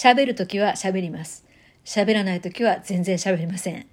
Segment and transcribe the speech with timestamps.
[0.00, 1.44] 喋るときは喋ります。
[1.84, 3.86] 喋らないときは全然喋りません。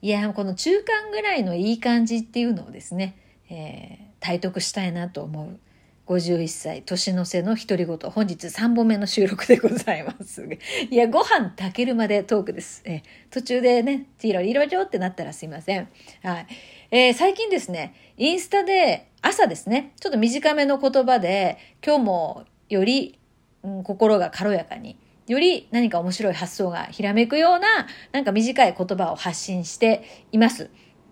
[0.00, 3.18] いや、この中間ぐらいのいい感じっていうのをですね、
[3.50, 5.60] えー、体得したいなと思う。
[6.06, 7.98] 51歳、年の瀬の独り言。
[8.10, 10.42] 本日3本目の収録でございます。
[10.90, 12.80] いや、ご飯炊けるまでトークです。
[12.86, 15.86] え途中でね、ティーロリロジョってなったらすいません。
[16.22, 16.46] はい。
[16.90, 23.18] えー、最近ですね、インスタで朝ですね、ちょっと短めの言葉で、今日もより、
[23.62, 24.96] うん、心が軽やかに、
[25.26, 30.70] より何か面白い発想がひらめくような、なんか短い言葉を発信しています。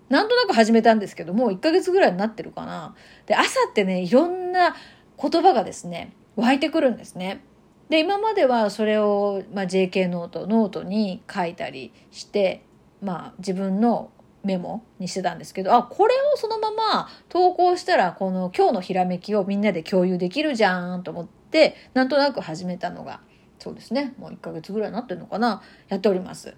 [0.09, 2.95] なんとなく始めたんですけど、もう1ヶ月ぐらいになってるかな。
[3.25, 4.75] で、朝ってね、いろんな
[5.21, 7.41] 言葉がですね、湧いてくるんですね。
[7.89, 12.63] で、今まではそれを、まあ、JK ノート、ノートに書いたりして、
[13.01, 14.11] まあ、自分の
[14.43, 23.21] メモにしてたんですけど、あ、これをそのまま投稿したら、この今日のひらめきをみんなで共有できるじゃんと思って、なんとなく始めたのが、
[23.61, 26.55] そうですね、もう1ヶ月ぐらいになってるのかな、やっております。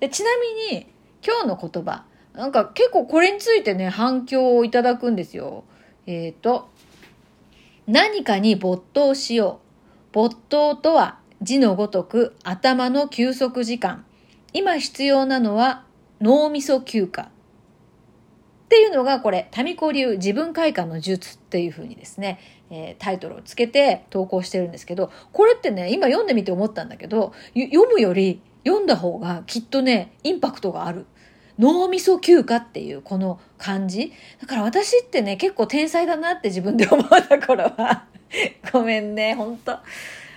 [0.00, 0.86] で、ちなみに、
[1.22, 5.64] 今日の言葉、なんか結構これについてね、反響をいただくんですよ。
[6.06, 6.70] えっ、ー、と、
[7.86, 9.60] 何かに没頭しよ
[10.10, 10.14] う。
[10.14, 14.06] 没頭とは字のごとく頭の休息時間。
[14.54, 15.84] 今必要なのは
[16.22, 17.30] 脳みそ休暇。
[18.66, 31.06] っていうのがこれ、タミコ流自分開花の術っていうふうにですね、えー、タイトルをつけて投稿してるんですけど、これってね、今読んでみて思ったんだけど、読むより読んだ方がきっとね、インパクトがある。
[31.60, 34.12] 脳みそ休暇っていうこの感じ。
[34.40, 38.04] だから私ってね、結構天才だなって自分で思った頃は、
[38.72, 39.78] ごめんね、ほんと。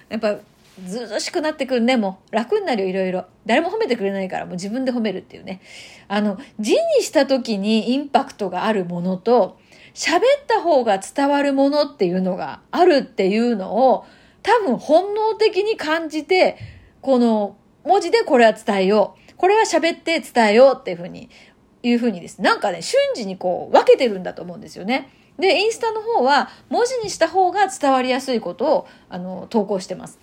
[0.08, 0.38] やっぱ
[0.86, 2.36] ずうずしくなってくるね、もう。
[2.36, 3.26] 楽になるよ、いろいろ。
[3.46, 5.62] 誰も褒めてくれないから、もう自分で褒めるっていうね。
[6.08, 9.58] あの、字にした時にインパクトがあるものと、
[9.94, 14.06] 喋った方が伝わるものっていうのがあるっていうのを、
[14.44, 16.58] 多分本能的に感じて、
[17.02, 19.34] この文字でこれは伝えよう。
[19.36, 21.30] これは喋って伝えようっていうふうに、
[21.82, 22.42] いうふうにです。
[22.42, 25.10] なんかね、瞬時にこう分けてるんだと思うんですよね。
[25.40, 30.20] で、インスタの方は文字にした方が伝わりやすいことを、あの、投稿してます。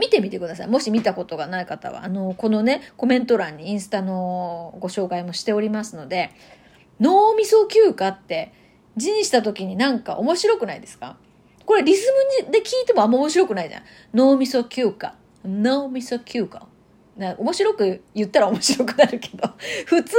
[0.00, 0.68] 見てみてください。
[0.68, 6.30] もし見たことがない方は、あの、このね、コメント欄にインスタのご紹介もしておりますので、
[6.98, 8.52] 脳みそ休暇って
[8.96, 11.16] 字にした時になんか面白くないですか？
[11.64, 12.04] これリズ
[12.44, 13.82] ムで聞いてもあんま面白くないじゃん。
[14.12, 15.14] 脳みそ休暇。
[15.44, 16.66] 脳みそ休暇。
[17.16, 19.48] な面白く言ったら面白くなるけど、
[19.86, 20.16] 普通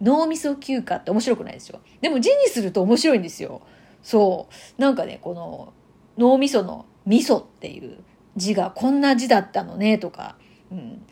[0.00, 1.80] に脳みそ休暇って面白くないですよ。
[2.00, 3.62] でも字にすると面白いんですよ。
[4.02, 4.48] そ
[4.78, 4.80] う。
[4.80, 5.72] なんかね、この
[6.16, 7.98] 脳みその味噌っていう
[8.36, 10.36] 字がこんな字だったのねとか、
[10.70, 11.02] うん、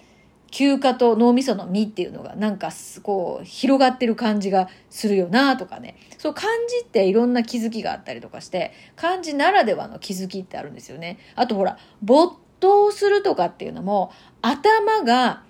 [0.50, 2.70] 休暇と脳みその実っていうのがなんか
[3.02, 11.18] こう広がってる感じがするよなとかねそう漢字っていろんな気づきがあったりとかして漢字ならではの気づきってあるんですよね。
[11.34, 14.12] あとほら没頭するとかっていうのも
[14.42, 15.42] 頭が、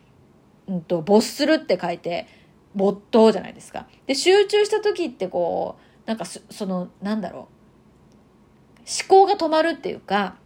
[0.67, 2.27] うんと、没するって書いて
[2.75, 3.87] 没頭じゃないですか。
[4.07, 10.37] で集中した時ってこうなんかそのなんだろう思考が止まるっていうか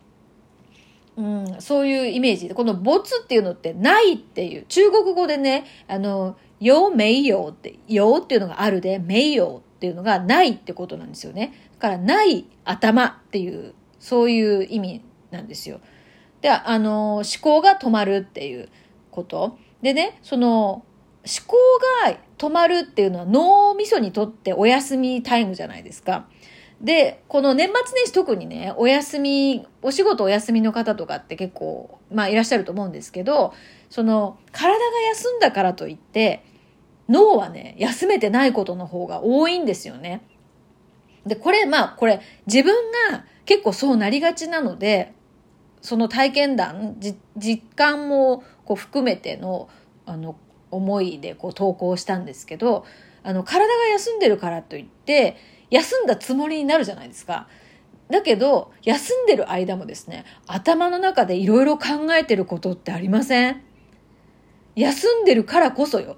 [1.18, 11.52] うん、そういうイメージで、この没っていうのってないっていう、中国語でね、あの、よ、名誉って、よっていうのがあるで、名誉っていうのがないってことなんですよね。
[11.80, 15.00] だから、ない頭っていう、そういう意味
[15.32, 15.80] なんですよ。
[16.40, 18.68] で、あの、思考が止まるっていう
[19.10, 19.58] こと。
[19.82, 20.84] でね、その、思
[21.48, 21.56] 考
[22.06, 26.28] が止まるっていうのは脳みそにとってお休みタイムじゃないですか。
[26.80, 33.52] で、この年末年始特にね、お休み、お仕事お休みの方とかって結構、まあいらっしゃると思うんですけど、
[33.90, 36.44] その、体が休んだからといって、
[37.08, 40.22] 脳はね、休めてないことの方が多いんですよね。
[41.26, 42.74] で、これ、まあ、これ、自分
[43.10, 45.14] が結構そうなりがちなので、
[45.80, 46.96] その体験談、
[47.36, 49.68] 実感もこう含めての、
[50.06, 50.36] あの、
[50.70, 52.84] 思いでこう投稿したんですけど、
[53.22, 55.36] あの、体が休んでるからといって、
[55.70, 57.48] 休んだつもりになるじゃないですか。
[58.10, 63.62] だけど、休んでる間もですね、頭の中でいろいろ考えてることってありません？
[64.76, 66.16] 休んでるからこそよ。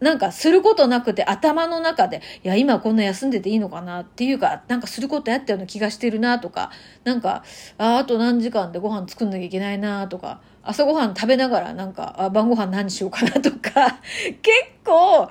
[0.00, 6.70] なんかすることなくて頭の中で、いや、今こんな休んでていいのかなっていうか、なんかすることやったような気がしてるなとか、
[7.04, 7.44] なんか、
[7.76, 14.00] ああと何時間でご飯作んなきゃいけないなとか、朝ごはん食べながらなんか、あ晩ご飯何しようかなとか、
[14.40, 15.28] 結構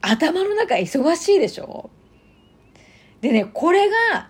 [0.00, 1.90] 頭の中忙しいでしょ？
[3.26, 4.28] でね、これが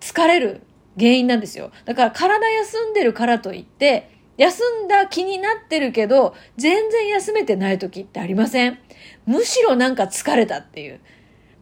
[0.00, 0.62] 疲れる
[0.98, 1.72] 原因なんですよ。
[1.84, 8.78] だから体休んでるからといって、休んだ気になってるけど、全然休めてない時ってありません？
[9.26, 11.00] むしろなんか疲れたっていう。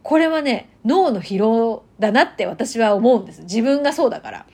[0.03, 3.41] これはね、脳の疲労だなって私は思うんです。
[3.41, 4.45] 自分がそうだから。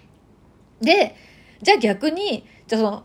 [0.81, 1.15] で、
[1.61, 3.03] じゃあ逆に、じゃあその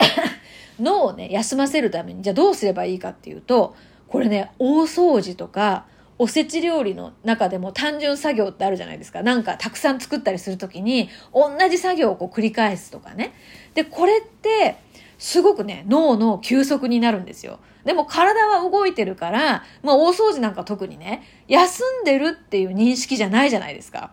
[0.78, 3.74] 脳をね、休ませるために、じゃあどうすればいいかっていうと、
[4.08, 5.86] これね、大掃除とか、
[6.18, 9.22] おせち料理の中でも単純作業ってあるじゃないですか。
[9.22, 13.34] なんかたくさん作ったりするときに、同じ作業をこう繰り返すとかね。
[13.74, 14.76] で、これって、
[15.18, 17.58] すごくね、脳の休息になるんですよ。
[17.84, 24.12] でも体は動いてるから、まあ大掃除なんか特にね、休んでるっていう認識じゃないじゃないですか。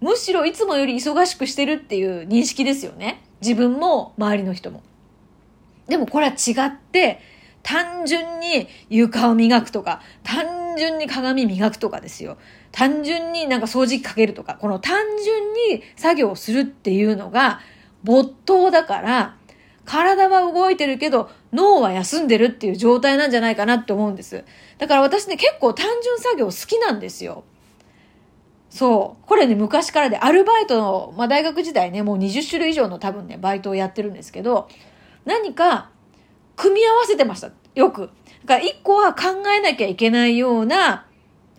[0.00, 3.22] むしろいつもより忙しくしてるっていう認識ですよね。
[3.40, 4.82] 自分も周りの人も。
[5.88, 7.20] でもこれは違って、
[7.62, 12.38] 単純に床を磨くとか、単単純に鏡磨くとかですよ。
[12.70, 17.60] 単純になんか掃除機かけるとか、この単純に作業をするっていうのが
[18.04, 19.36] 没頭だから、
[19.84, 24.44] 体は動いてるけど脳は休んでるっていう状態なんじゃないかなって思うんです。
[24.78, 27.44] だから私ね、結構単純作業好きなんですよ。
[28.70, 29.26] そう。
[29.26, 34.68] これね、昔からで、アルバイトの、まあ大学時代ね、もう20種類以上の多分ね、バイトをやってるんですけど、
[35.26, 35.90] 何か
[36.56, 37.50] 組み合わせてました。
[37.74, 38.08] よく。
[38.44, 41.06] だから一個は考えなきゃいけないような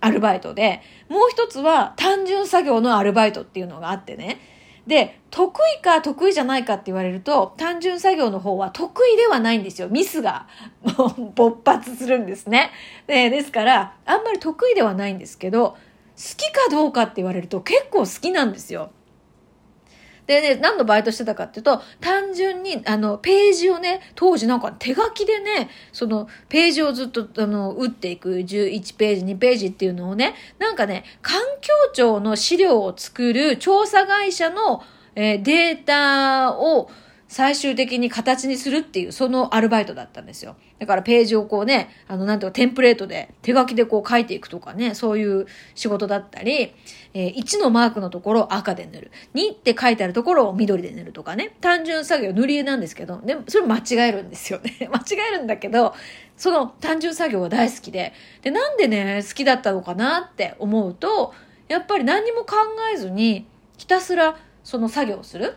[0.01, 4.39] アルバイトで、もう一つは単純作業のアルバイトっていうのがあってね。
[4.85, 9.87] で、得意か得意じゃないかって言われると、単純作業の方は得意ではないんですよ。
[9.87, 10.47] ミスが
[11.35, 12.71] 勃発するんですね。
[13.07, 15.77] で、ですから、あんまり得意ではないんですけど、好
[16.37, 18.91] きかどうかって言われると結構好きなんですよ。
[20.25, 34.81] でね、何のバイトしてたかっていうと、単純に、あの、ページをね、当時なんか手書きでね、その、ページをずっと、あの、打っていく11ページ、2ページっていうのをね、なんかね、環境庁の資料を作る調査会社の、
[35.15, 36.89] えー、データを、
[37.33, 40.55] 最終的に形にするっていう、そのアルバイトだったんですよ。
[40.77, 46.75] だからページをこうね、あの、なんていうか、テンプレートで手書きでこう書いていくとかね、そういう仕事だったり、
[47.15, 49.11] えー、1のマークのところを赤で塗る。
[49.33, 51.55] 2って書いてあるところを緑で塗るとかね。
[51.59, 54.71] 単純作業塗り絵なんですけど、でもそれ間違えるんですよね。
[54.93, 55.95] 間違えるんだけど、
[56.37, 58.13] その単純作業は大好きで。
[58.43, 61.33] で、なんでね、好きだったのかなって思うと、
[61.67, 62.57] やっぱり何にも考
[62.93, 63.47] えずに、
[63.79, 65.55] ひたすらその作業をする。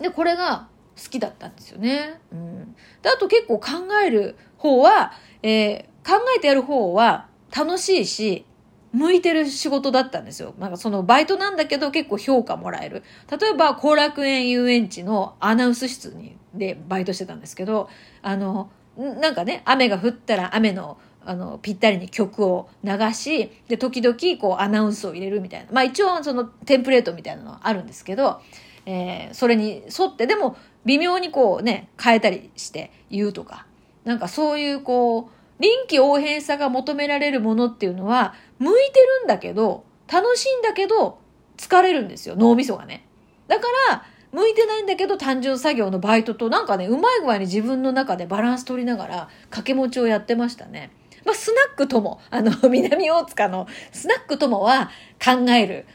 [0.00, 0.69] で、これが
[1.02, 2.20] 好きだったんですよね。
[2.32, 2.74] うん。
[3.02, 3.66] で、あと結構考
[4.04, 5.12] える方は、
[5.42, 8.44] えー、考えてやる方は楽しいし、
[8.92, 10.54] 向いてる仕事だったんですよ。
[10.58, 13.04] なんかそのバイトなんだけど結構評価もらえる。
[13.30, 17.88] 例えば後楽園遊園地のアナウンス室にでバイトしてたんですけど、
[18.22, 25.66] あの、なんかね、雨が降ったら雨のあの、ぴったりに曲を流し、で、時々こうアナウンスを入れるみたいな。
[25.70, 28.40] まあ一応そのテンプレートみたいなのはあるんですけど、
[28.86, 33.66] えー、それに沿って、でも微妙にこうね、変えたりして言うとか、
[34.04, 41.18] なんかそういうこう、臨機応変さが求められるものっていうのは、向いてるんだけど、楽しいんだけど、
[41.56, 43.04] 疲れるんですよ、脳みそがね。
[43.46, 50.90] だから、向いてないんだけど単純作業のバイトとなんかね、うまい具合に自分の中でバランス取りながら掛け持ちをやってましたね。
[51.24, 54.90] まあ、スナックとも、あの、 南大塚のスナックともは
[55.22, 55.86] 考える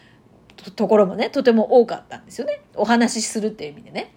[0.75, 2.61] ところもね、とても多かったんですよね。
[2.75, 4.13] お話しするっていう意味でね。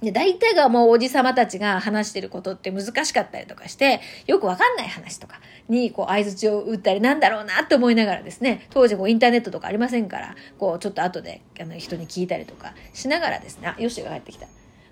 [0.00, 14.46] で、大体がもうおじさまたちが話してることって難しかったりとかして、よくわかんない話とかに、こう、合図を打ったりなんだろうなって思いながらですね、当時こう、インターネットとかありませんから、こう、ちょっと後で、あの、人に聞いたりとかしながらですね、あ、よしが帰ってきた。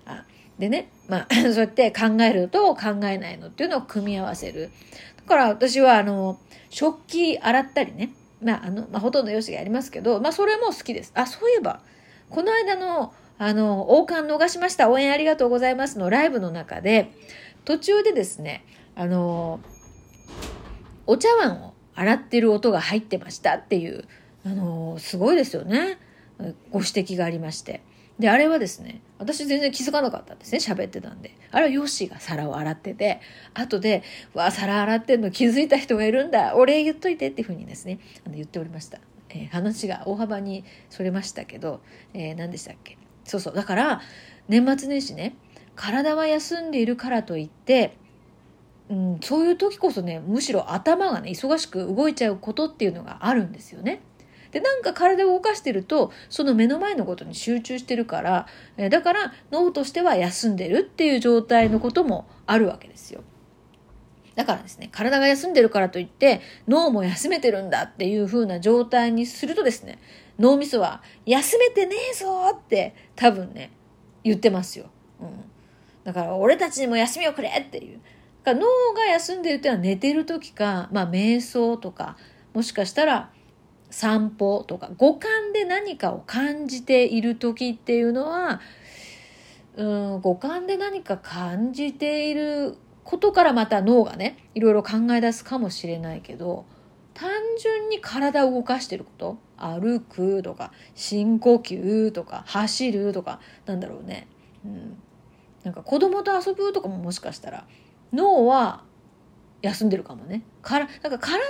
[0.05, 0.25] あ
[0.59, 4.71] でね、まあ、 そうやって考えると考えないのっていうのを組み合わせる。
[5.17, 8.09] だから私は、あの、食器洗ったりね、
[8.41, 11.11] まあ、あの、まあ、ほとんどよしがやりますけど、まあ、それも好きです。
[11.15, 11.81] あ、そういえば、
[12.29, 14.89] この間の、あの、王冠逃しました。
[14.89, 17.11] 応援ありがとうございますのライブの中で、
[17.65, 18.63] 途中でですね、
[18.95, 19.59] あの、
[21.05, 24.05] お茶碗を洗ってる音が入ってましたっていう、
[24.45, 25.97] あの、すごいですよね。
[26.71, 27.81] ご指摘がありまして。
[28.19, 31.35] で、あれはですね、私全然気づかなかったんですね、喋ってたんで。
[31.51, 33.21] あれはヨッシが皿を洗ってて、
[33.53, 34.01] 後で、
[34.33, 38.99] わあ、皿洗ってんの気づいた人がいるんだ、お礼言っといてっていうふうにですね、あの言っておりました。
[39.29, 41.81] えー、話が大幅にそれましたけど、
[42.13, 42.97] えー、何でしたっけ？
[43.27, 43.53] そうそう。
[43.53, 44.01] だから、
[44.47, 45.35] 年末年始ね、
[45.75, 47.97] 体は休んでいるからといって、
[48.89, 54.01] うん、そういう時こそね、むしろ頭がね、忙しく動いちゃうことっていうのがあるんですよね。
[54.51, 58.47] で、なんか体を動かしてると、その目の前のことに集中してるから、
[58.89, 63.23] だから脳としては休んでるっていう状態のこともあるわけですよ。
[64.37, 69.97] だからですね、体が休んでるからといって、脳も休めてるんだっていう風な状態にするとですね、
[70.37, 73.71] 脳みそは、休めてねえぞって多分ね、
[74.23, 74.85] 言ってますよ。
[75.19, 75.43] うん。
[76.03, 77.99] だから、俺たちにも休みをくれっていう。
[78.43, 82.15] だから脳が休んでるっていうのは寝てる時か、まあ、瞑想とか、
[82.53, 83.31] もしかしたら
[83.89, 88.61] 散歩とか、五感で何かを感じている時っていうのは、
[89.77, 96.65] うん五感で何か感じていることからまた脳がねいろいろ考え出すかもしれないけど
[97.13, 104.27] 単純に体を動かしてること歩くとか深呼吸とか走るとかなんだろうね、
[104.65, 104.97] うん、
[105.63, 107.65] なんか子供と遊ぶとかももしかしたら
[108.11, 108.83] 脳は
[109.61, 110.43] 休んでるかもね。
[110.61, 111.45] からなんか体が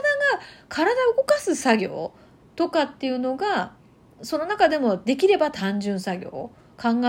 [0.69, 2.13] 体を動かす作業
[2.55, 3.73] とかっていうのが
[4.21, 6.51] その中でもできれば単純作業考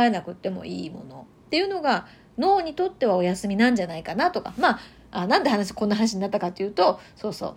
[0.00, 2.06] えなくてもいいものっていうのが
[2.38, 4.54] 脳にとってはお休みなんじゃないかなとか。
[4.58, 4.80] まあ
[5.10, 7.54] あなんで話こんな話になったかっていうとそうそう。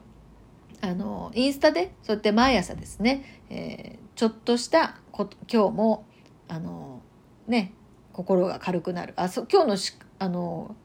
[0.81, 6.05] あのインスタでそうやって毎朝ですね、えー、ちょっとした今日も
[6.47, 7.01] あの
[7.47, 7.73] ね
[8.13, 9.13] 心が軽くなる。
[9.15, 10.75] あそ今日のしあの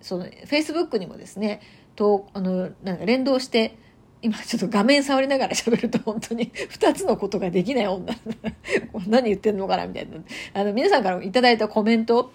[0.00, 1.60] そのフェイスブックにもですね
[1.96, 3.76] とあのなんか連動して
[4.22, 8.14] 今ちょっと画面触りながら喋ると本当に 2つのことができない女。
[9.06, 10.18] 何言ってんのかなみたいな。
[10.54, 12.32] あの皆さんからいただいたコメント、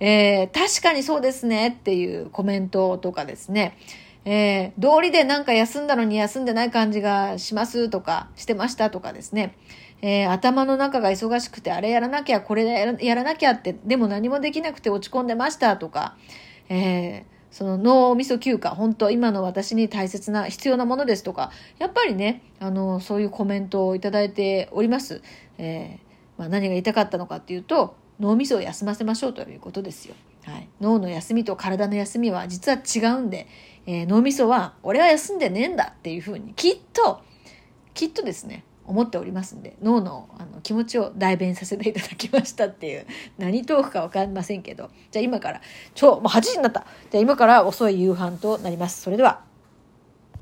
[0.00, 3.78] えー、確かにそうですねっていうコメントとかですね
[4.28, 9.56] えー、道理でなんか休んだのに休んでない感じがしますとか、してましたとかですね。
[10.02, 12.64] えー、頭の中が忙しくて、あれやらなきゃ、これ
[13.00, 16.16] やらなきゃって、でも何もできなくて落ち込んでましたとか、
[16.68, 25.22] えー、その脳みそ休暇、本当今の私に大切な、必要なものですとか、やっぱりね、あの、そういうコメントをいただいております。
[25.56, 30.14] えー、まあ、何が言いたかったのかっていうと、脳みそを休ませましょうということですよ。
[30.44, 33.48] はい、脳の休みと体の休みは実は違うんで、
[33.86, 37.20] えー、脳みそは俺は休んでねえんだっていうふうにきっと
[37.94, 43.06] きっとですね思っておりますんで脳のあの気持ちを代弁させていただきましたっていう
[43.38, 44.90] 何トークか分かりませんけど。
[45.10, 45.60] じゃあ今から
[45.94, 46.86] 超もう8時になった。
[47.10, 49.02] じゃあ今から遅い夕飯となります。
[49.02, 49.45] それでは。